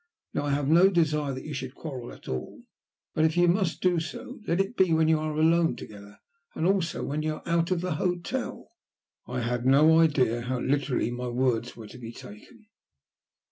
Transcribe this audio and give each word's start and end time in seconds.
Now 0.33 0.45
I 0.45 0.51
have 0.53 0.67
no 0.67 0.89
desire 0.89 1.31
that 1.35 1.45
you 1.45 1.53
should 1.53 1.75
quarrel 1.75 2.11
at 2.11 2.27
all, 2.27 2.63
but 3.13 3.23
if 3.23 3.37
you 3.37 3.47
must 3.47 3.81
do 3.83 3.99
so, 3.99 4.39
let 4.47 4.59
it 4.59 4.75
be 4.75 4.91
when 4.93 5.07
you 5.07 5.19
are 5.19 5.33
alone 5.37 5.75
together, 5.75 6.17
and 6.55 6.65
also 6.65 7.03
when 7.03 7.21
you 7.21 7.35
are 7.35 7.43
out 7.47 7.69
of 7.69 7.81
the 7.81 7.93
hotel." 7.97 8.71
I 9.27 9.41
had 9.41 9.67
no 9.67 9.99
idea 9.99 10.41
how 10.41 10.59
literally 10.59 11.11
my 11.11 11.27
words 11.27 11.75
were 11.75 11.85
to 11.87 11.99
be 11.99 12.11
taken. 12.11 12.65